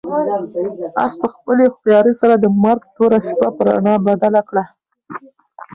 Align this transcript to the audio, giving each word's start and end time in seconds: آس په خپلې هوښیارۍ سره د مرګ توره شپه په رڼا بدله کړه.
آس 1.03 1.13
په 1.21 1.27
خپلې 1.33 1.63
هوښیارۍ 1.69 2.13
سره 2.21 2.33
د 2.37 2.45
مرګ 2.63 2.81
توره 2.95 3.19
شپه 3.25 3.47
په 3.55 3.61
رڼا 3.67 3.93
بدله 4.07 4.41
کړه. 4.49 4.63